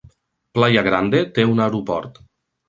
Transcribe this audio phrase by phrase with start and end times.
[0.57, 2.19] Playa Grande té un aeroport.